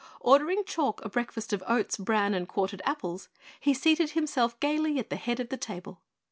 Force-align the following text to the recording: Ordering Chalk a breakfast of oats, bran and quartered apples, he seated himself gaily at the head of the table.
Ordering 0.21 0.63
Chalk 0.65 1.05
a 1.05 1.09
breakfast 1.09 1.53
of 1.53 1.61
oats, 1.67 1.95
bran 1.95 2.33
and 2.33 2.47
quartered 2.47 2.81
apples, 2.85 3.29
he 3.59 3.71
seated 3.75 4.09
himself 4.17 4.59
gaily 4.59 4.97
at 4.97 5.11
the 5.11 5.15
head 5.15 5.39
of 5.39 5.49
the 5.49 5.57
table. 5.57 6.01